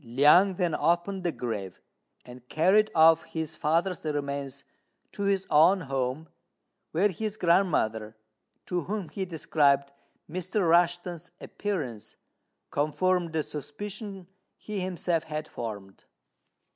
[0.03, 1.79] Liang then opened the grave,
[2.25, 4.63] and carried off his father's remains
[5.11, 6.27] to his own home,
[6.91, 8.17] where his grandmother,
[8.65, 9.91] to whom he described
[10.27, 10.67] Mr.
[10.67, 12.15] Rushten's appearance,
[12.71, 14.25] confirmed the suspicion
[14.57, 16.05] he himself had formed.